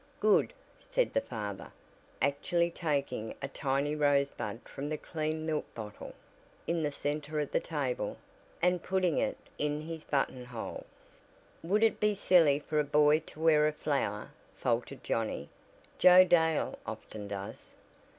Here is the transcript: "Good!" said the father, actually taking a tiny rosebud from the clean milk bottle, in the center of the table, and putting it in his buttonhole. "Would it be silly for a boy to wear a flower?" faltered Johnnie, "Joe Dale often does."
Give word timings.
"Good!" 0.19 0.51
said 0.79 1.13
the 1.13 1.21
father, 1.21 1.71
actually 2.23 2.71
taking 2.71 3.35
a 3.39 3.47
tiny 3.47 3.93
rosebud 3.95 4.61
from 4.65 4.89
the 4.89 4.97
clean 4.97 5.45
milk 5.45 5.71
bottle, 5.75 6.15
in 6.65 6.81
the 6.81 6.89
center 6.89 7.39
of 7.39 7.51
the 7.51 7.59
table, 7.59 8.17
and 8.63 8.81
putting 8.81 9.19
it 9.19 9.37
in 9.59 9.81
his 9.81 10.03
buttonhole. 10.03 10.87
"Would 11.61 11.83
it 11.83 11.99
be 11.99 12.15
silly 12.15 12.57
for 12.57 12.79
a 12.79 12.83
boy 12.83 13.19
to 13.27 13.39
wear 13.39 13.67
a 13.67 13.71
flower?" 13.71 14.31
faltered 14.55 15.03
Johnnie, 15.03 15.49
"Joe 15.99 16.23
Dale 16.23 16.79
often 16.83 17.27
does." 17.27 17.75